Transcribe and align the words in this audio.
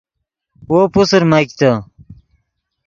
وو 0.67 0.81
پوسر 0.93 1.21
میگتے 1.31 1.69